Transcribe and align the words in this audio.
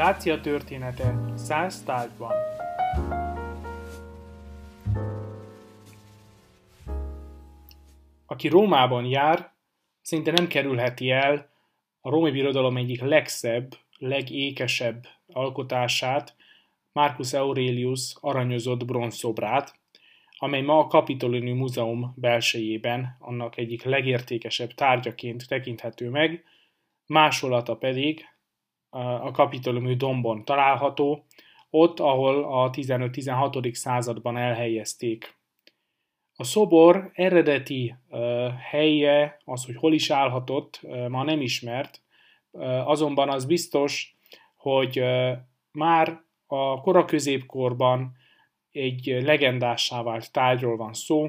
Dácia 0.00 0.40
története 0.40 1.14
száz 1.34 1.82
tárgyban. 1.82 2.32
Aki 8.26 8.48
Rómában 8.48 9.04
jár, 9.04 9.52
szinte 10.02 10.30
nem 10.30 10.46
kerülheti 10.46 11.10
el 11.10 11.50
a 12.00 12.10
római 12.10 12.30
birodalom 12.30 12.76
egyik 12.76 13.00
legszebb, 13.00 13.76
legékesebb 13.98 15.06
alkotását, 15.26 16.36
Marcus 16.92 17.32
Aurelius 17.32 18.14
aranyozott 18.20 18.84
bronzszobrát, 18.84 19.74
amely 20.38 20.62
ma 20.62 20.78
a 20.78 20.86
Kapitolini 20.86 21.52
Múzeum 21.52 22.14
belsejében 22.16 23.16
annak 23.18 23.56
egyik 23.56 23.82
legértékesebb 23.82 24.72
tárgyaként 24.72 25.48
tekinthető 25.48 26.10
meg, 26.10 26.44
másolata 27.06 27.76
pedig 27.76 28.24
a 28.90 29.30
Kapitolumi 29.30 29.94
dombon 29.94 30.44
található, 30.44 31.24
ott, 31.70 32.00
ahol 32.00 32.44
a 32.44 32.70
15-16. 32.70 33.72
században 33.72 34.36
elhelyezték. 34.36 35.38
A 36.34 36.44
szobor 36.44 37.10
eredeti 37.12 37.94
helye, 38.70 39.40
az, 39.44 39.64
hogy 39.64 39.76
hol 39.76 39.92
is 39.92 40.10
állhatott, 40.10 40.80
ma 41.08 41.24
nem 41.24 41.40
ismert, 41.40 42.02
azonban 42.84 43.28
az 43.28 43.44
biztos, 43.44 44.16
hogy 44.56 45.02
már 45.72 46.20
a 46.46 46.80
koraközépkorban 46.80 48.12
egy 48.70 49.06
legendássá 49.22 50.02
vált 50.02 50.32
tárgyról 50.32 50.76
van 50.76 50.92
szó. 50.92 51.28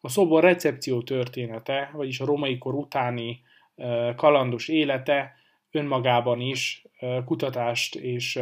A 0.00 0.08
szobor 0.08 0.42
recepció 0.42 1.02
története, 1.02 1.90
vagyis 1.92 2.20
a 2.20 2.24
romai 2.24 2.58
kor 2.58 2.74
utáni 2.74 3.42
kalandos 4.16 4.68
élete 4.68 5.34
önmagában 5.70 6.40
is 6.40 6.84
kutatást 7.24 7.94
és 7.94 8.40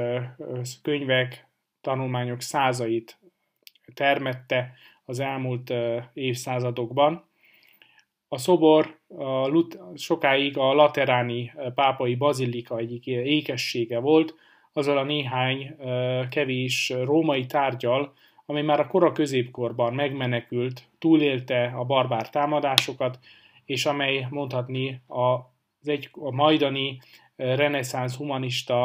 könyvek, 0.82 1.46
tanulmányok 1.80 2.40
százait 2.40 3.18
termette 3.94 4.74
az 5.04 5.20
elmúlt 5.20 5.72
évszázadokban. 6.12 7.24
A 8.28 8.38
szobor 8.38 8.98
a 9.08 9.46
Lut- 9.46 9.78
sokáig 9.96 10.58
a 10.58 10.72
lateráni 10.72 11.52
pápai 11.74 12.14
bazilika 12.14 12.78
egyik 12.78 13.06
ékessége 13.06 13.98
volt, 13.98 14.34
azzal 14.72 14.98
a 14.98 15.04
néhány 15.04 15.76
kevés 16.30 16.92
római 17.04 17.46
tárgyal, 17.46 18.12
ami 18.46 18.62
már 18.62 18.80
a 18.80 18.86
kora 18.86 19.12
középkorban 19.12 19.94
megmenekült, 19.94 20.88
túlélte 20.98 21.72
a 21.76 21.84
barbár 21.84 22.30
támadásokat, 22.30 23.18
és 23.64 23.86
amely 23.86 24.26
mondhatni 24.30 25.02
az 25.82 25.88
egy, 25.88 26.08
a 26.12 26.30
majdani 26.30 27.00
reneszánsz 27.36 28.16
humanista 28.16 28.84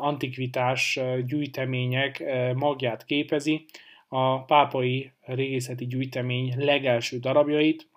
antikvitás 0.00 1.00
gyűjtemények 1.26 2.24
magját 2.54 3.04
képezi, 3.04 3.64
a 4.08 4.44
pápai 4.44 5.12
régészeti 5.20 5.86
gyűjtemény 5.86 6.54
legelső 6.56 7.18
darabjait, 7.18 7.88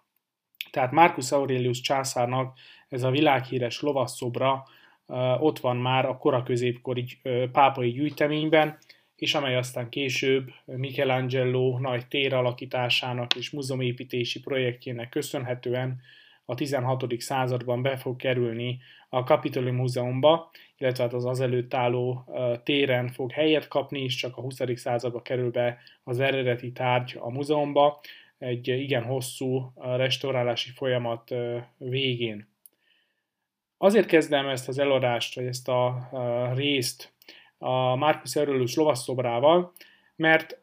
tehát 0.71 0.91
Marcus 0.91 1.31
Aurelius 1.31 1.81
császárnak 1.81 2.57
ez 2.89 3.03
a 3.03 3.09
világhíres 3.09 3.81
lovasszobra 3.81 4.63
ott 5.39 5.59
van 5.59 5.77
már 5.77 6.05
a 6.05 6.17
koraközépkori 6.17 7.05
pápai 7.51 7.91
gyűjteményben, 7.91 8.77
és 9.15 9.35
amely 9.35 9.55
aztán 9.55 9.89
később 9.89 10.51
Michelangelo 10.65 11.77
nagy 11.79 12.07
téralakításának 12.07 13.35
és 13.35 13.49
múzeumépítési 13.49 14.39
projektjének 14.39 15.09
köszönhetően 15.09 16.01
a 16.45 16.55
16. 16.55 17.05
században 17.17 17.81
be 17.81 17.97
fog 17.97 18.15
kerülni 18.15 18.79
a 19.09 19.19
Capitoli 19.19 19.71
Múzeumba, 19.71 20.51
illetve 20.77 21.03
hát 21.03 21.13
az 21.13 21.25
azelőtt 21.25 21.73
álló 21.73 22.25
téren 22.63 23.07
fog 23.07 23.31
helyet 23.31 23.67
kapni, 23.67 24.03
és 24.03 24.15
csak 24.15 24.37
a 24.37 24.41
20. 24.41 24.61
században 24.73 25.21
kerül 25.21 25.51
be 25.51 25.77
az 26.03 26.19
eredeti 26.19 26.71
tárgy 26.71 27.17
a 27.19 27.29
múzeumba, 27.29 28.01
egy 28.37 28.67
igen 28.67 29.03
hosszú 29.03 29.73
restaurálási 29.75 30.71
folyamat 30.71 31.33
végén. 31.77 32.47
Azért 33.77 34.07
kezdem 34.07 34.47
ezt 34.47 34.67
az 34.67 34.79
eladást, 34.79 35.35
vagy 35.35 35.45
ezt 35.45 35.67
a 35.67 36.09
részt 36.55 37.13
a 37.57 37.95
Marcus 37.95 38.35
Aurelius 38.35 38.75
lovasszobrával, 38.75 39.71
mert 40.15 40.59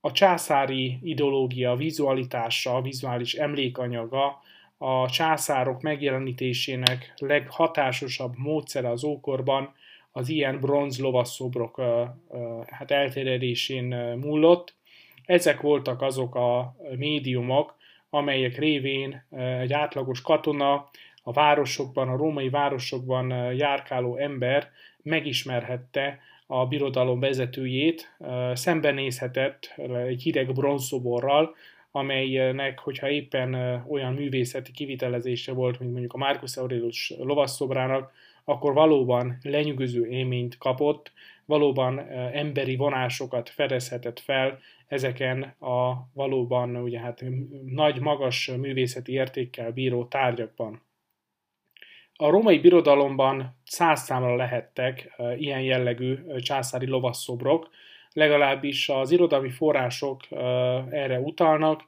a 0.00 0.12
császári 0.12 0.98
ideológia 1.02 1.74
vizualitása, 1.74 2.74
a 2.74 2.82
vizuális 2.82 3.34
emlékanyaga 3.34 4.40
a 4.78 5.10
császárok 5.10 5.82
megjelenítésének 5.82 7.14
leghatásosabb 7.16 8.32
módszere 8.36 8.90
az 8.90 9.04
ókorban 9.04 9.74
az 10.12 10.28
ilyen 10.28 10.60
bronz 10.60 10.98
lovasszobrok 10.98 11.80
hát 12.70 12.90
elterjedésén 12.90 13.84
múlott. 14.20 14.74
Ezek 15.24 15.60
voltak 15.60 16.02
azok 16.02 16.34
a 16.34 16.76
médiumok, 16.96 17.76
amelyek 18.10 18.58
révén 18.58 19.24
egy 19.60 19.72
átlagos 19.72 20.22
katona, 20.22 20.88
a 21.22 21.32
városokban, 21.32 22.08
a 22.08 22.16
római 22.16 22.48
városokban 22.48 23.54
járkáló 23.54 24.16
ember 24.16 24.70
megismerhette 25.02 26.18
a 26.46 26.66
birodalom 26.66 27.20
vezetőjét, 27.20 28.16
szembenézhetett 28.52 29.74
egy 30.06 30.22
hideg 30.22 30.52
bronzszoborral, 30.52 31.54
amelynek, 31.96 32.78
hogyha 32.78 33.08
éppen 33.08 33.54
olyan 33.88 34.12
művészeti 34.12 34.72
kivitelezése 34.72 35.52
volt, 35.52 35.78
mint 35.78 35.90
mondjuk 35.90 36.12
a 36.12 36.18
Marcus 36.18 36.56
Aurelius 36.56 37.12
lovasszobrának, 37.18 38.12
akkor 38.44 38.72
valóban 38.72 39.38
lenyűgöző 39.42 40.06
élményt 40.06 40.58
kapott, 40.58 41.12
valóban 41.44 41.98
emberi 42.32 42.76
vonásokat 42.76 43.48
fedezhetett 43.48 44.20
fel 44.20 44.58
ezeken 44.86 45.42
a 45.42 46.08
valóban 46.12 46.76
ugye 46.76 47.00
hát 47.00 47.24
nagy, 47.66 48.00
magas 48.00 48.46
művészeti 48.46 49.12
értékkel 49.12 49.70
bíró 49.70 50.04
tárgyakban. 50.04 50.82
A 52.16 52.30
római 52.30 52.58
birodalomban 52.58 53.56
száz 53.64 54.02
számra 54.02 54.36
lehettek 54.36 55.14
ilyen 55.36 55.62
jellegű 55.62 56.18
császári 56.36 56.86
lovasszobrok, 56.86 57.68
legalábbis 58.16 58.88
az 58.88 59.10
irodalmi 59.10 59.50
források 59.50 60.20
erre 60.90 61.18
utalnak, 61.18 61.82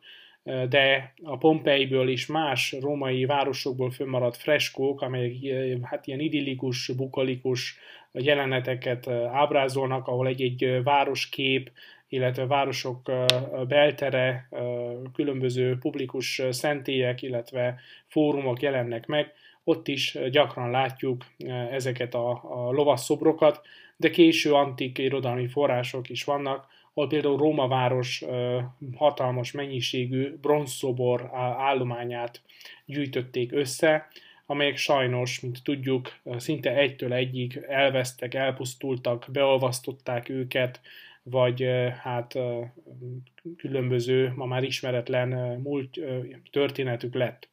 de 0.69 1.15
a 1.23 1.37
Pompeiből 1.37 2.09
is 2.09 2.27
más 2.27 2.77
római 2.81 3.25
városokból 3.25 3.91
fönnmaradt 3.91 4.37
freskók, 4.37 5.03
amelyek 5.03 5.33
hát 5.83 6.07
ilyen 6.07 6.21
idillikus, 6.21 6.91
bukolikus 6.97 7.79
jeleneteket 8.13 9.09
ábrázolnak, 9.33 10.07
ahol 10.07 10.27
egy-egy 10.27 10.83
városkép, 10.83 11.71
illetve 12.09 12.47
városok 12.47 13.11
beltere, 13.69 14.49
különböző 15.13 15.79
publikus 15.79 16.43
szentélyek, 16.51 17.23
illetve 17.23 17.81
fórumok 18.07 18.63
jelennek 18.63 19.07
meg, 19.07 19.33
ott 19.65 19.89
is 19.89 20.19
gyakran 20.31 20.71
látjuk 20.71 21.25
ezeket 21.71 22.15
a, 22.15 22.31
a 22.31 22.71
lovasszobrokat, 22.71 23.61
de 24.01 24.11
késő 24.11 24.53
antik 24.53 24.99
irodalmi 24.99 25.49
források 25.49 26.09
is 26.09 26.25
vannak, 26.25 26.67
ahol 26.93 27.09
például 27.09 27.37
Róma 27.37 27.69
város 27.69 28.25
hatalmas 28.97 29.53
mennyiségű 29.53 30.37
bronzszobor 30.37 31.31
állományát 31.59 32.43
gyűjtötték 32.85 33.53
össze, 33.53 34.09
amelyek 34.47 34.77
sajnos, 34.77 35.41
mint 35.41 35.63
tudjuk, 35.65 36.19
szinte 36.37 36.77
egytől 36.77 37.13
egyig 37.13 37.65
elvesztek, 37.69 38.35
elpusztultak, 38.35 39.27
beolvasztották 39.33 40.29
őket, 40.29 40.81
vagy 41.23 41.67
hát 42.03 42.39
különböző, 43.57 44.33
ma 44.37 44.45
már 44.45 44.63
ismeretlen 44.63 45.61
múlt 45.61 46.01
történetük 46.51 47.15
lett. 47.15 47.49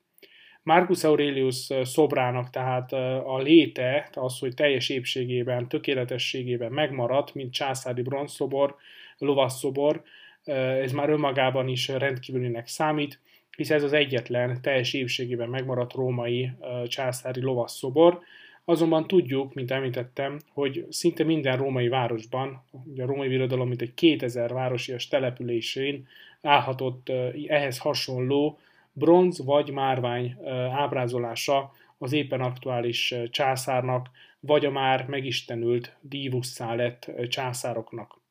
Marcus 0.66 1.04
Aurelius 1.04 1.70
szobrának 1.84 2.50
tehát 2.50 2.94
a 3.24 3.38
léte, 3.38 4.10
az, 4.14 4.40
hogy 4.40 4.54
teljes 4.54 4.90
épségében, 4.90 5.68
tökéletességében 5.68 6.72
megmaradt, 6.72 7.34
mint 7.34 7.54
császári 7.54 8.02
bronzszobor, 8.02 8.76
lovasszobor, 9.18 10.04
ez 10.44 10.92
már 10.92 11.10
önmagában 11.10 11.68
is 11.68 11.88
rendkívülinek 11.88 12.68
számít, 12.68 13.20
hisz 13.56 13.70
ez 13.70 13.84
az 13.84 13.94
egyetlen 13.94 14.62
teljes 14.62 14.94
épségében 14.94 15.50
megmaradt 15.50 15.94
római 15.94 16.52
császári 16.88 17.42
lovasszobor. 17.42 18.20
Azonban 18.64 19.08
tudjuk, 19.08 19.54
mint 19.54 19.72
említettem, 19.72 20.40
hogy 20.54 20.86
szinte 20.90 21.24
minden 21.24 21.58
római 21.58 21.88
városban, 21.88 22.64
ugye 22.86 23.04
a 23.04 23.08
római 23.08 23.28
birodalom 23.28 23.68
mint 23.68 23.82
egy 23.82 23.94
2000 23.94 24.54
városias 24.54 25.08
településén 25.08 26.08
állhatott 26.42 27.12
ehhez 27.48 27.78
hasonló 27.78 28.60
bronz 28.96 29.46
vagy 29.46 29.72
márvány 29.72 30.38
ábrázolása 30.72 31.72
az 31.98 32.12
éppen 32.12 32.42
aktuális 32.42 33.16
császárnak, 33.30 34.10
vagy 34.40 34.66
a 34.66 34.72
már 34.72 35.06
megistenült 35.08 35.98
dívusszá 36.02 36.76
lett 36.76 37.12
császároknak. 37.28 38.22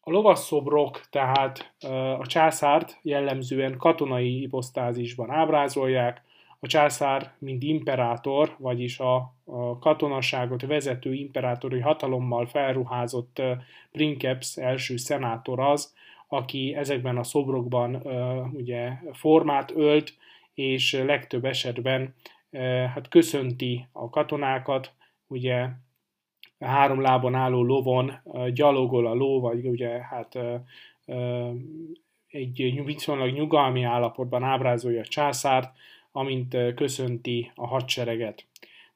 A 0.00 0.10
lovasszobrok 0.10 1.00
tehát 1.10 1.74
a 2.18 2.26
császárt 2.26 2.98
jellemzően 3.02 3.76
katonai 3.76 4.38
hiposztázisban 4.38 5.30
ábrázolják, 5.30 6.22
a 6.60 6.66
császár, 6.66 7.32
mint 7.38 7.62
imperátor, 7.62 8.56
vagyis 8.58 8.98
a, 8.98 9.34
a 9.44 9.78
katonaságot 9.78 10.66
vezető 10.66 11.14
imperátori 11.14 11.80
hatalommal 11.80 12.46
felruházott 12.46 13.42
Princeps 13.92 14.56
első 14.56 14.96
szenátor 14.96 15.60
az, 15.60 15.94
aki 16.34 16.74
ezekben 16.74 17.16
a 17.16 17.22
szobrokban 17.22 17.94
ugye 18.52 18.92
formát 19.12 19.72
ölt, 19.76 20.14
és 20.54 20.92
legtöbb 20.92 21.44
esetben 21.44 22.14
hát 22.94 23.08
köszönti 23.08 23.86
a 23.92 24.10
katonákat, 24.10 24.92
ugye 25.26 25.66
három 26.60 27.00
lábon 27.00 27.34
álló 27.34 27.62
lovon 27.62 28.12
gyalogol 28.52 29.06
a 29.06 29.14
ló, 29.14 29.40
vagy 29.40 29.66
ugye 29.66 29.88
hát 29.88 30.38
egy 32.28 32.82
viszonylag 32.84 33.32
nyugalmi 33.32 33.82
állapotban 33.82 34.42
ábrázolja 34.42 35.00
a 35.00 35.04
császárt, 35.04 35.76
amint 36.12 36.56
köszönti 36.74 37.52
a 37.54 37.66
hadsereget. 37.66 38.46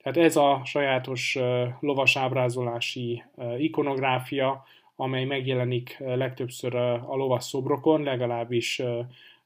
Tehát 0.02 0.18
ez 0.18 0.36
a 0.36 0.60
sajátos 0.64 1.38
lovas 1.80 2.16
ábrázolási 2.16 3.22
ikonográfia, 3.58 4.64
amely 5.00 5.24
megjelenik 5.24 5.96
legtöbbször 5.98 6.74
a 6.74 7.16
lovas 7.16 7.44
szobrokon, 7.44 8.02
legalábbis 8.02 8.82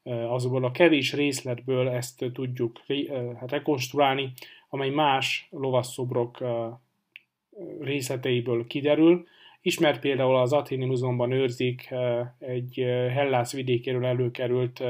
azokból 0.03 0.65
a 0.65 0.71
kevés 0.71 1.13
részletből 1.13 1.89
ezt 1.89 2.25
tudjuk 2.33 2.81
hát 3.41 3.51
rekonstruálni, 3.51 4.33
amely 4.69 4.91
más 4.91 5.49
lovasszobrok 5.51 6.39
részleteiből 7.81 8.67
kiderül. 8.67 9.27
Ismert 9.61 10.01
például 10.01 10.37
az 10.37 10.53
Athéni 10.53 10.85
Múzeumban 10.85 11.33
őrzik 11.33 11.95
egy 12.39 12.75
Hellász 13.15 13.53
vidékéről 13.53 14.05
előkerült 14.05 14.83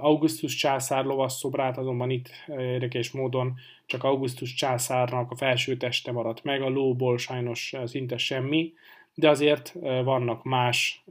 Augustus 0.00 0.54
császár 0.54 1.04
lovasszobrát, 1.04 1.78
azonban 1.78 2.10
itt 2.10 2.28
érdekes 2.48 3.10
módon 3.10 3.54
csak 3.86 4.04
Augustus 4.04 4.54
császárnak 4.54 5.30
a 5.30 5.36
felső 5.36 5.76
teste 5.76 6.12
maradt 6.12 6.44
meg, 6.44 6.62
a 6.62 6.68
lóból 6.68 7.18
sajnos 7.18 7.74
szinte 7.84 8.16
semmi, 8.16 8.72
de 9.14 9.28
azért 9.28 9.72
vannak 10.04 10.44
más 10.44 11.04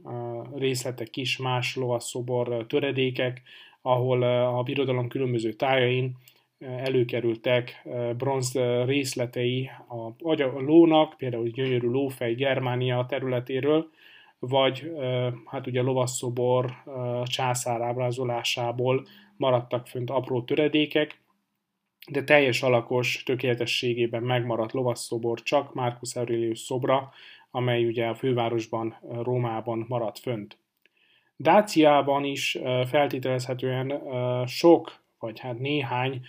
részletek 0.54 1.16
is, 1.16 1.36
más 1.36 1.76
lovasszobor 1.76 2.66
töredékek, 2.66 3.42
ahol 3.82 4.22
a 4.56 4.62
birodalom 4.62 5.08
különböző 5.08 5.52
tájain 5.52 6.16
előkerültek 6.58 7.86
bronz 8.16 8.52
részletei 8.84 9.70
a, 9.88 10.32
a 10.42 10.60
lónak, 10.60 11.14
például 11.16 11.48
gyönyörű 11.48 11.88
lófej 11.88 12.34
Germánia 12.34 13.06
területéről, 13.08 13.90
vagy 14.38 14.92
hát 15.46 15.66
ugye 15.66 15.82
lovasszobor 15.82 16.72
császár 17.24 17.80
ábrázolásából 17.80 19.06
maradtak 19.36 19.86
fönt 19.86 20.10
apró 20.10 20.42
töredékek, 20.42 21.22
de 22.10 22.24
teljes 22.24 22.62
alakos 22.62 23.22
tökéletességében 23.22 24.22
megmaradt 24.22 24.72
lovasszobor 24.72 25.42
csak 25.42 25.74
Marcus 25.74 26.16
Aurelius 26.16 26.58
szobra, 26.58 27.12
amely 27.54 27.86
ugye 27.86 28.06
a 28.06 28.14
fővárosban, 28.14 28.96
Rómában 29.22 29.84
maradt 29.88 30.18
fönt. 30.18 30.58
Dáciában 31.36 32.24
is 32.24 32.58
feltételezhetően 32.86 34.00
sok, 34.46 35.02
vagy 35.18 35.38
hát 35.38 35.58
néhány 35.58 36.20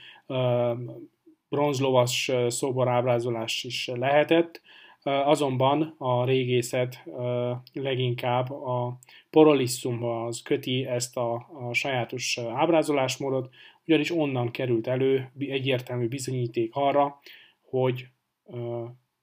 bronzlovas 1.49 2.31
szoborábrázolás 2.47 3.63
is 3.63 3.87
lehetett, 3.93 4.61
azonban 5.03 5.95
a 5.97 6.25
régészet 6.25 7.03
leginkább 7.73 8.51
a 8.51 8.97
porolisszumhoz 9.29 10.41
köti 10.41 10.85
ezt 10.85 11.17
a, 11.17 11.33
a 11.33 11.73
sajátos 11.73 12.37
ábrázolásmódot, 12.37 13.49
ugyanis 13.87 14.11
onnan 14.11 14.51
került 14.51 14.87
elő 14.87 15.31
egyértelmű 15.39 16.07
bizonyíték 16.07 16.75
arra, 16.75 17.19
hogy 17.69 18.07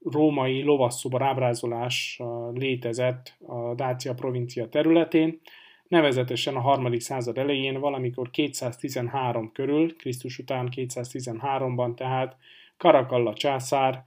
római 0.05 0.63
lovasszobor 0.63 1.23
ábrázolás 1.23 2.21
létezett 2.55 3.37
a 3.47 3.75
Dácia 3.75 4.15
provincia 4.15 4.69
területén, 4.69 5.41
nevezetesen 5.89 6.57
a 6.57 6.61
harmadik 6.61 7.01
század 7.01 7.39
elején, 7.39 7.81
valamikor 7.81 8.31
213 8.31 9.53
körül, 9.53 9.97
Krisztus 9.97 10.39
után 10.39 10.69
213-ban 10.77 11.95
tehát 11.95 12.37
Karakalla 12.77 13.35
császár 13.35 14.05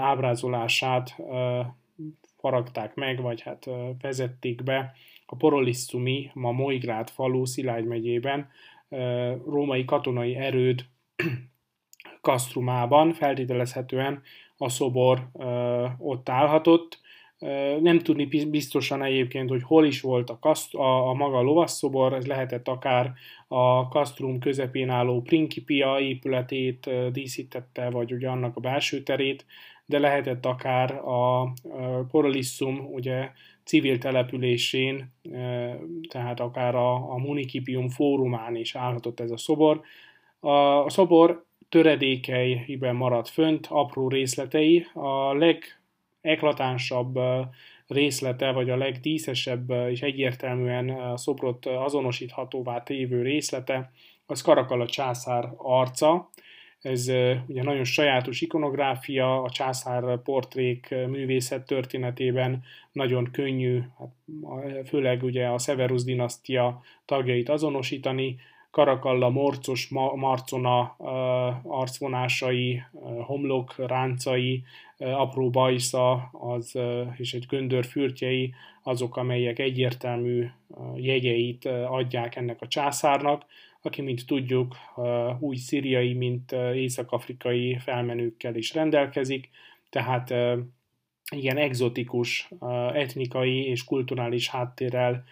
ábrázolását 0.00 1.16
faragták 2.38 2.94
meg, 2.94 3.20
vagy 3.20 3.40
hát 3.40 3.70
vezették 4.00 4.62
be 4.62 4.92
a 5.26 5.36
Porolisszumi, 5.36 6.30
ma 6.34 6.52
Moigrád 6.52 7.08
falu 7.08 7.44
Szilágy 7.44 7.84
megyében 7.84 8.50
római 9.46 9.84
katonai 9.84 10.36
erőd 10.36 10.84
Kasztrumában, 12.20 13.12
feltételezhetően 13.12 14.22
a 14.56 14.68
szobor 14.68 15.28
ott 15.98 16.28
állhatott. 16.28 17.00
Nem 17.80 17.98
tudni 17.98 18.24
biztosan 18.50 19.02
egyébként, 19.02 19.48
hogy 19.48 19.62
hol 19.62 19.86
is 19.86 20.00
volt 20.00 20.30
a, 20.30 20.38
kaszt, 20.38 20.74
a, 20.74 21.08
a 21.08 21.14
maga 21.14 21.40
lovasszobor, 21.40 22.12
ez 22.12 22.26
lehetett 22.26 22.68
akár 22.68 23.12
a 23.48 23.88
kasztrum 23.88 24.38
közepén 24.38 24.90
álló 24.90 25.22
Principia 25.22 25.98
épületét 26.00 26.90
díszítette, 27.12 27.90
vagy 27.90 28.12
ugye 28.12 28.28
annak 28.28 28.56
a 28.56 28.60
belső 28.60 29.02
terét, 29.02 29.46
de 29.86 29.98
lehetett 29.98 30.46
akár 30.46 30.94
a 30.94 31.52
Porolisszum 32.10 32.78
ugye 32.92 33.30
civil 33.64 33.98
településén, 33.98 35.12
tehát 36.08 36.40
akár 36.40 36.74
a, 36.74 37.12
a 37.12 37.18
Municipium 37.18 37.88
fórumán 37.88 38.56
is 38.56 38.74
állhatott 38.74 39.20
ez 39.20 39.30
a 39.30 39.36
szobor. 39.36 39.80
A, 40.40 40.84
a 40.84 40.90
szobor 40.90 41.44
töredékeiben 41.68 42.96
maradt 42.96 43.28
fönt, 43.28 43.66
apró 43.70 44.08
részletei. 44.08 44.86
A 44.92 45.34
legeklatánsabb 45.34 47.18
részlete, 47.86 48.50
vagy 48.50 48.70
a 48.70 48.76
legdíszesebb 48.76 49.70
és 49.70 50.02
egyértelműen 50.02 50.88
a 50.88 51.16
szobrot 51.16 51.66
azonosíthatóvá 51.66 52.82
tévő 52.82 53.22
részlete, 53.22 53.92
az 54.26 54.42
Karakala 54.42 54.86
császár 54.86 55.52
arca. 55.56 56.30
Ez 56.80 57.08
ugye 57.46 57.62
nagyon 57.62 57.84
sajátos 57.84 58.40
ikonográfia, 58.40 59.42
a 59.42 59.50
császár 59.50 60.22
portrék 60.22 60.94
művészet 61.08 61.66
történetében 61.66 62.62
nagyon 62.92 63.28
könnyű, 63.32 63.80
hát 63.98 64.08
főleg 64.88 65.22
ugye 65.22 65.46
a 65.46 65.58
Severus 65.58 66.04
dinasztia 66.04 66.82
tagjait 67.04 67.48
azonosítani, 67.48 68.36
Karakalla 68.74 69.28
morcos 69.28 69.88
marcona 70.14 70.94
arcvonásai, 71.62 72.82
homlok 73.22 73.74
ráncai, 73.76 74.62
apró 74.98 75.50
bajsza 75.50 76.30
az, 76.32 76.78
és 77.16 77.34
egy 77.34 77.46
göndör 77.48 77.84
fürtjei 77.84 78.54
azok, 78.82 79.16
amelyek 79.16 79.58
egyértelmű 79.58 80.46
jegyeit 80.96 81.64
adják 81.88 82.36
ennek 82.36 82.60
a 82.60 82.66
császárnak, 82.66 83.44
aki, 83.82 84.02
mint 84.02 84.26
tudjuk, 84.26 84.76
új 85.38 85.56
szíriai, 85.56 86.12
mint 86.12 86.52
észak-afrikai 86.74 87.78
felmenőkkel 87.78 88.54
is 88.54 88.74
rendelkezik, 88.74 89.50
tehát 89.90 90.34
igen, 91.30 91.56
egzotikus 91.56 92.48
etnikai 92.92 93.66
és 93.66 93.84
kulturális 93.84 94.48
háttérrel 94.48 95.24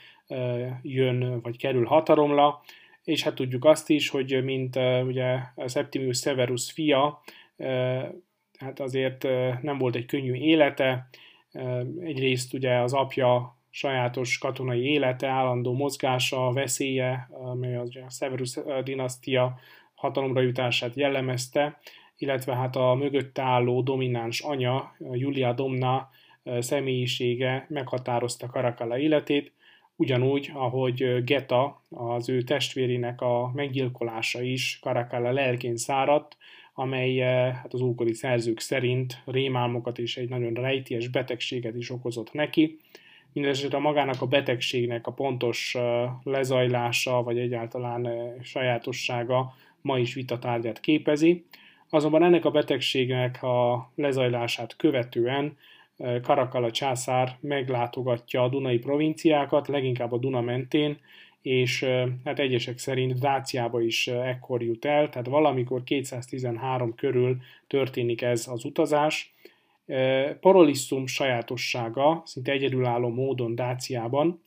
jön 0.82 1.40
vagy 1.40 1.56
kerül 1.56 1.84
hatalomra, 1.84 2.60
és 3.04 3.22
hát 3.22 3.34
tudjuk 3.34 3.64
azt 3.64 3.90
is, 3.90 4.08
hogy 4.08 4.44
mint 4.44 4.76
ugye 5.06 5.38
Septimius 5.66 6.18
Severus 6.18 6.72
fia, 6.72 7.22
hát 8.58 8.80
azért 8.80 9.22
nem 9.62 9.78
volt 9.78 9.94
egy 9.94 10.06
könnyű 10.06 10.34
élete, 10.34 11.08
egyrészt 12.00 12.54
ugye 12.54 12.74
az 12.74 12.92
apja 12.92 13.56
sajátos 13.70 14.38
katonai 14.38 14.84
élete, 14.84 15.28
állandó 15.28 15.72
mozgása, 15.72 16.52
veszélye, 16.52 17.28
amely 17.30 17.76
az 17.76 17.96
a 18.06 18.10
Severus 18.10 18.58
dinasztia 18.84 19.58
hatalomra 19.94 20.40
jutását 20.40 20.94
jellemezte, 20.94 21.78
illetve 22.16 22.54
hát 22.54 22.76
a 22.76 22.94
mögött 22.94 23.38
álló 23.38 23.82
domináns 23.82 24.40
anya, 24.40 24.96
Julia 24.98 25.52
Domna 25.52 26.10
személyisége 26.58 27.66
meghatározta 27.68 28.46
Karakala 28.46 28.98
életét, 28.98 29.52
ugyanúgy, 29.96 30.50
ahogy 30.54 31.24
Geta, 31.24 31.82
az 31.90 32.28
ő 32.28 32.42
testvérének 32.42 33.20
a 33.20 33.50
meggyilkolása 33.54 34.42
is 34.42 34.78
Karakala 34.82 35.32
lelkén 35.32 35.76
száradt, 35.76 36.36
amely 36.74 37.18
hát 37.52 37.74
az 37.74 37.80
ókori 37.80 38.14
szerzők 38.14 38.60
szerint 38.60 39.22
rémálmokat 39.24 39.98
és 39.98 40.16
egy 40.16 40.28
nagyon 40.28 40.52
rejtélyes 40.52 41.08
betegséget 41.08 41.74
is 41.74 41.90
okozott 41.90 42.32
neki. 42.32 42.78
Mindenesetre 43.32 43.78
magának 43.78 44.22
a 44.22 44.26
betegségnek 44.26 45.06
a 45.06 45.12
pontos 45.12 45.76
lezajlása, 46.22 47.22
vagy 47.22 47.38
egyáltalán 47.38 48.08
sajátossága 48.42 49.54
ma 49.80 49.98
is 49.98 50.14
vitatárgyát 50.14 50.80
képezi. 50.80 51.44
Azonban 51.88 52.22
ennek 52.22 52.44
a 52.44 52.50
betegségnek 52.50 53.42
a 53.42 53.90
lezajlását 53.94 54.76
követően 54.76 55.56
Karakala 56.22 56.70
császár 56.70 57.36
meglátogatja 57.40 58.42
a 58.42 58.48
Dunai 58.48 58.78
provinciákat, 58.78 59.68
leginkább 59.68 60.12
a 60.12 60.18
Duna 60.18 60.40
mentén, 60.40 60.98
és 61.42 61.84
hát 62.24 62.38
egyesek 62.38 62.78
szerint 62.78 63.18
Dáciába 63.18 63.80
is 63.80 64.06
ekkor 64.06 64.62
jut 64.62 64.84
el, 64.84 65.08
tehát 65.08 65.26
valamikor 65.26 65.82
213 65.82 66.94
körül 66.94 67.36
történik 67.66 68.22
ez 68.22 68.48
az 68.48 68.64
utazás. 68.64 69.34
Parolisszum 70.40 71.06
sajátossága, 71.06 72.22
szinte 72.24 72.52
egyedülálló 72.52 73.08
módon 73.08 73.54
Dáciában, 73.54 74.42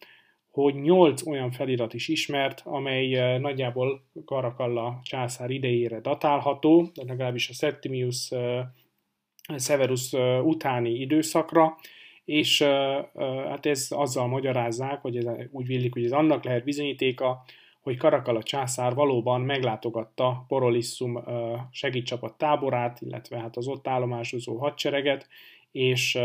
hogy 0.52 0.76
nyolc 0.76 1.28
olyan 1.28 1.52
felirat 1.52 1.94
is 1.94 2.08
ismert, 2.08 2.62
amely 2.66 3.38
nagyjából 3.40 4.04
Karakalla 4.26 5.00
császár 5.04 5.50
idejére 5.50 6.00
datálható, 6.00 6.92
legalábbis 7.06 7.50
a 7.50 7.54
Septimius 7.54 8.32
Severus 9.58 10.14
utáni 10.44 10.90
időszakra, 10.90 11.76
és 12.26 12.62
hát 13.50 13.66
ez 13.66 13.88
azzal 13.90 14.28
magyarázzák, 14.28 15.02
hogy 15.02 15.18
ez, 15.18 15.26
úgy 15.52 15.68
villik, 15.68 15.94
hogy 15.94 16.06
ez 16.06 16.12
annak 16.12 16.44
lehet 16.44 16.64
bizonyítéka, 16.64 17.44
hogy 17.82 17.98
Karakala 17.98 18.44
császár 18.44 18.94
valóban 18.94 19.42
meglátogatta 19.42 20.46
Porolissum 20.48 21.24
segítcsapat 21.72 22.38
táborát, 22.38 23.02
illetve 23.02 23.40
hát 23.40 23.58
az 23.58 23.68
ott 23.68 23.88
állomásozó 23.88 24.58
hadsereget, 24.58 25.28
és, 25.72 26.18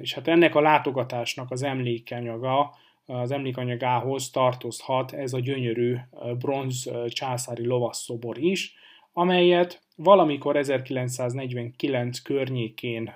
és 0.00 0.14
hát 0.14 0.28
ennek 0.28 0.54
a 0.54 0.60
látogatásnak 0.60 1.50
az 1.50 1.62
emlékanyaga, 1.62 2.74
az 3.06 3.30
emlékanyagához 3.30 4.30
tartozhat 4.30 5.12
ez 5.12 5.32
a 5.32 5.40
gyönyörű 5.40 5.96
bronz 6.38 6.90
császári 7.08 7.66
lovasszobor 7.66 8.38
is, 8.38 8.74
amelyet 9.16 9.82
valamikor 9.96 10.56
1949 10.56 12.18
környékén 12.18 13.14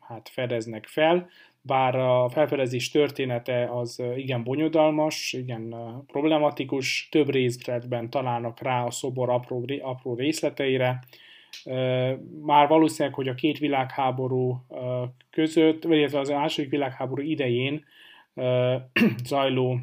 hát 0.00 0.28
fedeznek 0.28 0.86
fel, 0.86 1.28
bár 1.62 1.96
a 1.96 2.28
felfedezés 2.28 2.90
története 2.90 3.68
az 3.72 4.02
igen 4.16 4.44
bonyodalmas, 4.44 5.32
igen 5.32 5.74
problematikus, 6.06 7.08
több 7.10 7.30
részletben 7.30 8.10
találnak 8.10 8.60
rá 8.62 8.84
a 8.84 8.90
szobor 8.90 9.30
apró, 9.30 9.64
apró 9.82 10.14
részleteire. 10.14 10.98
Már 12.42 12.68
valószínűleg, 12.68 13.14
hogy 13.14 13.28
a 13.28 13.34
két 13.34 13.58
világháború 13.58 14.66
között, 15.30 15.82
vagy 15.82 16.02
az 16.02 16.28
második 16.28 16.70
világháború 16.70 17.22
idején 17.22 17.84
zajló 19.24 19.78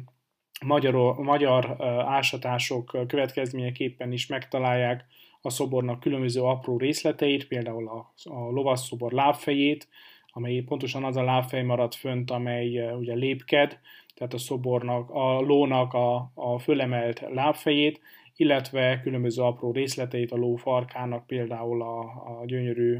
magyar, 0.64 1.14
magyar 1.14 1.76
ásatások 2.06 3.06
következményeképpen 3.06 4.12
is 4.12 4.26
megtalálják 4.26 5.04
a 5.42 5.50
szobornak 5.50 6.00
különböző 6.00 6.42
apró 6.42 6.78
részleteit, 6.78 7.46
például 7.46 7.88
a, 7.88 8.12
a 8.24 8.50
lovasszobor 8.50 9.12
lábfejét, 9.12 9.88
amely 10.32 10.60
pontosan 10.60 11.04
az 11.04 11.16
a 11.16 11.22
lábfej 11.22 11.62
maradt 11.62 11.94
fönt, 11.94 12.30
amely 12.30 12.92
ugye 12.94 13.14
lépked, 13.14 13.78
tehát 14.14 14.34
a 14.34 14.38
szobornak, 14.38 15.10
a 15.10 15.40
lónak 15.40 15.92
a, 15.92 16.30
a 16.34 16.58
fölemelt 16.58 17.20
lábfejét, 17.32 18.00
illetve 18.36 19.00
különböző 19.00 19.42
apró 19.42 19.72
részleteit 19.72 20.32
a 20.32 20.36
ló 20.36 20.56
farkának, 20.56 21.26
például 21.26 21.82
a, 21.82 22.00
a 22.00 22.42
gyönyörű, 22.46 22.98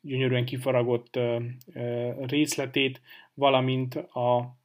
gyönyörűen 0.00 0.44
kifaragott 0.44 1.18
részletét, 2.26 3.00
valamint 3.34 3.94
a 3.94 4.56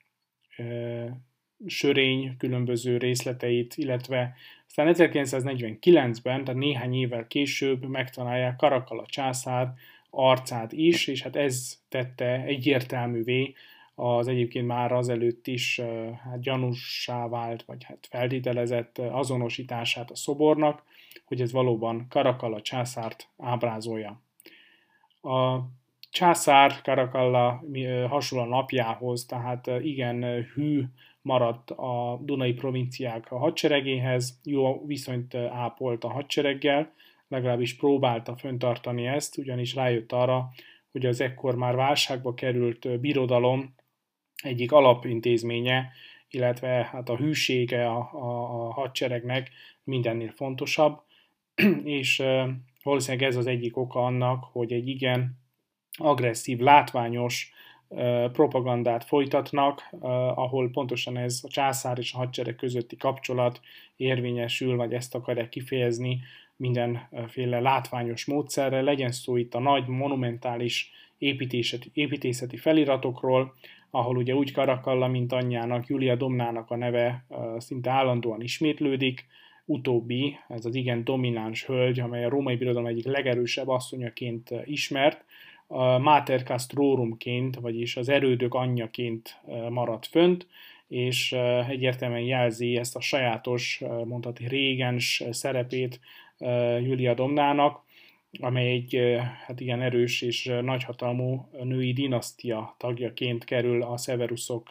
sörény 1.66 2.38
különböző 2.38 2.98
részleteit, 2.98 3.74
illetve 3.78 4.36
aztán 4.76 4.94
1949-ben, 4.98 6.44
tehát 6.44 6.60
néhány 6.60 6.94
évvel 6.94 7.28
később 7.28 7.86
megtalálják 7.86 8.56
Karakala 8.56 9.06
császár 9.06 9.74
arcát 10.10 10.72
is, 10.72 11.08
és 11.08 11.22
hát 11.22 11.36
ez 11.36 11.80
tette 11.90 12.44
egyértelművé 12.44 13.54
az 13.96 14.28
egyébként 14.28 14.68
már 14.68 14.92
azelőtt 14.92 15.48
is 15.48 15.82
hát 16.24 16.42
gyanúsá 16.42 17.28
vált, 17.28 17.64
vagy 17.64 17.84
hát 17.84 18.08
feltételezett 18.10 18.98
azonosítását 18.98 20.12
a 20.12 20.16
szobornak, 20.16 20.84
hogy 21.26 21.42
ez 21.42 21.52
valóban 21.52 22.06
Karakalla 22.10 22.62
császárt 22.62 23.30
ábrázolja. 23.38 24.22
A 25.22 25.60
császár 26.12 26.82
Karakalla 26.82 27.64
hasonló 28.10 28.46
napjához, 28.46 29.26
tehát 29.26 29.68
igen 29.68 30.46
hű 30.54 30.84
maradt 31.24 31.72
a 31.72 32.20
Dunai 32.22 32.54
provinciák 32.54 33.32
a 33.32 33.38
hadseregéhez, 33.38 34.40
jó 34.44 34.86
viszonyt 34.86 35.36
ápolt 35.36 36.04
a 36.04 36.12
hadsereggel, 36.12 36.94
legalábbis 37.28 37.76
próbálta 37.76 38.36
föntartani 38.36 39.08
ezt, 39.08 39.38
ugyanis 39.38 39.76
rájött 39.76 40.12
arra, 40.12 40.50
hogy 40.92 41.06
az 41.06 41.22
ekkor 41.22 41.56
már 41.56 41.76
válságba 41.76 42.34
került 42.34 43.00
birodalom 43.00 43.76
egyik 44.44 44.72
alapintézménye, 44.72 45.92
illetve 46.30 46.90
hát 46.92 47.10
a 47.10 47.18
hűsége 47.18 47.88
a, 47.88 48.10
a, 48.14 48.66
a 48.66 48.74
hadseregnek 48.74 49.52
mindennél 49.84 50.32
fontosabb, 50.32 51.02
és 52.00 52.24
valószínűleg 52.84 53.28
ez 53.28 53.36
az 53.36 53.48
egyik 53.48 53.78
oka 53.78 54.06
annak, 54.06 54.44
hogy 54.44 54.74
egy 54.74 54.88
igen 54.88 55.42
agresszív, 55.98 56.60
látványos 56.60 57.53
propagandát 58.32 59.04
folytatnak, 59.04 59.90
ahol 60.36 60.70
pontosan 60.70 61.18
ez 61.18 61.40
a 61.44 61.48
császár 61.48 61.98
és 61.98 62.14
a 62.14 62.18
hadsereg 62.18 62.56
közötti 62.56 62.96
kapcsolat 62.96 63.60
érvényesül, 63.96 64.76
vagy 64.76 64.94
ezt 64.94 65.16
akarják 65.16 65.50
kifejezni 65.50 66.20
mindenféle 66.56 67.60
látványos 67.60 68.26
módszerrel, 68.26 68.84
legyen 68.84 69.12
szó 69.12 69.38
itt 69.38 69.54
a 69.54 69.60
nagy 69.60 69.88
monumentális 69.88 70.92
építészeti, 71.18 71.90
építészeti 71.94 72.58
feliratokról, 72.58 73.54
ahol 73.90 74.18
ugye 74.18 74.36
úgy 74.36 74.52
Karakalla, 74.52 75.08
mint 75.08 75.32
anyjának, 75.32 75.88
Julia 75.88 76.16
Domnának 76.16 76.72
a 76.72 76.76
neve 76.76 77.26
szinte 77.58 77.90
állandóan 77.90 78.42
ismétlődik, 78.42 79.26
utóbbi, 79.66 80.38
ez 80.48 80.66
az 80.66 80.76
igen 80.76 81.04
domináns 81.04 81.66
hölgy, 81.66 82.00
amely 82.00 82.26
a 82.26 82.30
római 82.30 82.56
birodalom 82.56 82.88
egyik 82.88 83.06
legerősebb 83.06 83.68
asszonyaként 83.68 84.50
ismert, 84.66 85.26
a 85.74 85.98
Mater 85.98 86.44
vagyis 87.62 87.98
az 87.98 88.10
erődök 88.10 88.54
anyjaként 88.54 89.42
maradt 89.70 90.06
fönt, 90.06 90.48
és 90.88 91.32
egyértelműen 91.70 92.22
jelzi 92.22 92.78
ezt 92.78 92.96
a 92.96 93.02
sajátos, 93.02 93.82
mondhatni 94.06 94.48
régens 94.48 95.24
szerepét 95.30 96.00
Julia 96.82 97.14
Domnának, 97.14 97.84
amely 98.40 98.72
egy 98.72 99.18
hát 99.46 99.60
igen 99.60 99.82
erős 99.82 100.22
és 100.22 100.52
nagyhatalmú 100.62 101.50
női 101.64 101.94
dinasztia 101.94 102.76
tagjaként 102.78 103.44
kerül 103.44 103.84
a 103.84 103.98
Severusok 103.98 104.70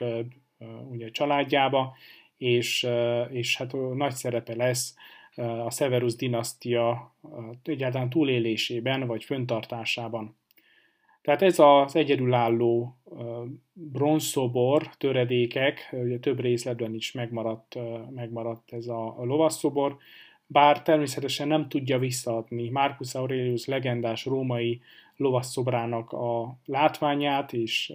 ugye, 0.90 1.10
családjába, 1.10 1.96
és, 2.36 2.86
és 3.30 3.56
hát 3.56 3.72
nagy 3.94 4.14
szerepe 4.14 4.54
lesz 4.54 4.94
a 5.36 5.70
Severus 5.70 6.14
dinasztia 6.14 7.14
egyáltalán 7.64 8.10
túlélésében 8.10 9.06
vagy 9.06 9.24
föntartásában. 9.24 10.36
Tehát 11.22 11.42
ez 11.42 11.58
az 11.58 11.96
egyedülálló 11.96 12.96
bronzszobor, 13.72 14.88
töredékek, 14.98 15.88
ugye 15.92 16.18
több 16.18 16.40
részletben 16.40 16.94
is 16.94 17.12
megmaradt, 17.12 17.78
megmaradt 18.14 18.72
ez 18.72 18.86
a 18.86 19.16
lovasszobor, 19.18 19.96
bár 20.46 20.82
természetesen 20.82 21.48
nem 21.48 21.68
tudja 21.68 21.98
visszaadni. 21.98 22.68
Marcus 22.68 23.14
Aurelius 23.14 23.66
legendás 23.66 24.24
római 24.24 24.80
lovasszobrának 25.16 26.12
a 26.12 26.58
látványát 26.64 27.52
és 27.52 27.92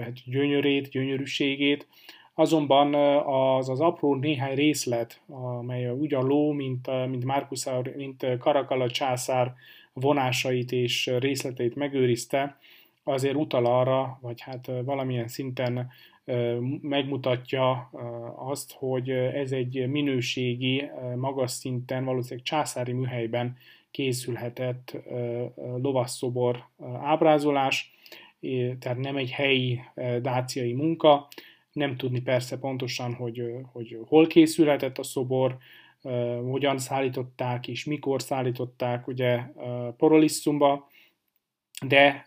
hát 0.00 0.12
gyönyörét, 0.24 0.88
gyönyörűségét, 0.88 1.86
azonban 2.34 2.94
az 3.24 3.68
az 3.68 3.80
apró 3.80 4.14
néhány 4.14 4.54
részlet, 4.54 5.20
amely 5.28 5.90
úgy 5.90 6.14
a 6.14 6.20
ló, 6.20 6.52
mint, 6.52 7.06
mint 7.08 7.24
Marcus 7.24 7.64
mint 7.96 8.26
Karakala 8.38 8.90
császár 8.90 9.54
vonásait 10.00 10.72
és 10.72 11.10
részleteit 11.18 11.74
megőrizte, 11.74 12.58
azért 13.04 13.34
utal 13.34 13.66
arra, 13.66 14.18
vagy 14.22 14.40
hát 14.40 14.70
valamilyen 14.84 15.28
szinten 15.28 15.90
megmutatja 16.80 17.90
azt, 18.36 18.72
hogy 18.72 19.10
ez 19.10 19.52
egy 19.52 19.88
minőségi, 19.88 20.90
magas 21.16 21.50
szinten, 21.50 22.04
valószínűleg 22.04 22.44
császári 22.44 22.92
műhelyben 22.92 23.56
készülhetett 23.90 24.96
lovasszobor 25.82 26.68
ábrázolás, 27.02 27.94
tehát 28.78 28.98
nem 28.98 29.16
egy 29.16 29.30
helyi 29.30 29.80
dáciai 30.22 30.72
munka, 30.72 31.28
nem 31.72 31.96
tudni 31.96 32.20
persze 32.20 32.58
pontosan, 32.58 33.14
hogy, 33.14 33.42
hogy 33.72 33.98
hol 34.06 34.26
készülhetett 34.26 34.98
a 34.98 35.02
szobor, 35.02 35.56
hogyan 36.50 36.78
szállították 36.78 37.68
és 37.68 37.84
mikor 37.84 38.22
szállították 38.22 39.06
ugye 39.06 39.40
Porolisszumba, 39.96 40.88
de 41.86 42.24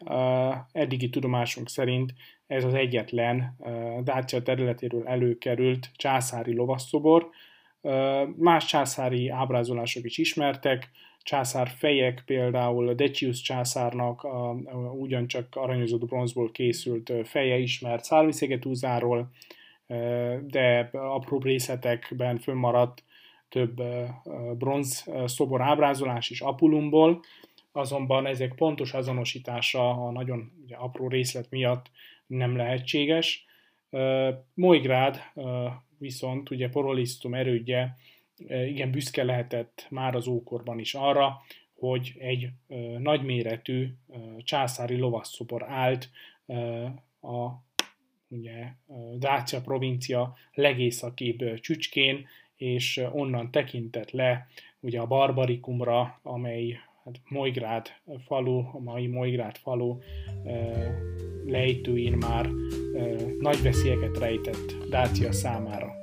eddigi 0.72 1.10
tudomásunk 1.10 1.70
szerint 1.70 2.14
ez 2.48 2.64
az 2.64 2.74
egyetlen 2.74 3.56
Dácia 4.04 4.42
területéről 4.42 5.08
előkerült 5.08 5.90
császári 5.96 6.54
lovasszobor. 6.54 7.30
Más 8.36 8.66
császári 8.66 9.30
ábrázolások 9.30 10.06
is 10.06 10.18
ismertek, 10.18 10.92
császár 11.22 11.68
fejek, 11.68 12.24
például 12.26 12.94
Decius 12.94 13.42
császárnak 13.42 14.24
a, 14.24 14.50
a, 14.50 14.56
ugyancsak 14.98 15.56
aranyozott 15.56 16.06
bronzból 16.06 16.52
készült 16.52 17.12
feje 17.24 17.58
ismert 17.58 18.04
Szárviszegetúzáról, 18.04 19.30
de 20.48 20.90
apró 20.92 21.40
részletekben 21.40 22.38
fönnmaradt 22.38 23.04
több 23.50 23.82
bronz 24.58 25.10
szobor 25.26 25.62
ábrázolás 25.62 26.30
is 26.30 26.42
Apulumból, 26.42 27.22
azonban 27.72 28.26
ezek 28.26 28.56
pontos 28.56 28.94
azonosítása 28.94 29.90
a 29.90 30.12
nagyon 30.12 30.52
ugye, 30.64 30.76
apró 30.76 31.08
részlet 31.08 31.50
miatt 31.50 31.92
nem 32.28 32.56
lehetséges. 32.56 33.46
Moigrád 34.54 35.22
viszont 35.98 36.50
ugye 36.50 36.70
Porolisztum 36.70 37.34
erődje 37.34 37.98
igen 38.48 38.92
büszke 38.92 39.24
lehetett 39.24 39.88
már 39.90 40.16
az 40.16 40.28
ókorban 40.28 40.80
is 40.80 40.94
arra, 40.94 41.42
hogy 41.76 42.14
egy 42.20 42.50
nagyméretű 42.98 43.88
császári 44.38 44.98
lovasszobor 44.98 45.64
állt 45.64 46.10
a 47.22 47.50
ugye, 48.28 48.68
Dácia 49.18 49.62
provincia 49.62 50.38
legészakibb 50.54 51.60
csücskén, 51.60 52.28
és 52.60 53.02
onnan 53.12 53.52
tekintett 53.52 54.12
le 54.12 54.48
ugye 54.80 55.00
a 55.00 55.08
Barbarikumra, 55.08 56.20
amely 56.24 56.80
hát 57.04 57.22
Mojgrád 57.30 57.88
falu, 58.26 58.58
a 58.58 58.80
mai 58.80 59.08
Mojgrád 59.08 59.58
falu 59.58 59.98
lejtőin 61.46 62.14
már 62.14 62.50
nagy 63.40 63.62
veszélyeket 63.62 64.18
rejtett 64.18 64.90
Dácia 64.90 65.32
számára. 65.32 65.99